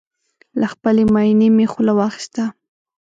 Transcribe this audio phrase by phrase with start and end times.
[0.59, 2.43] له خپلې ماينې مې خوله واخيسته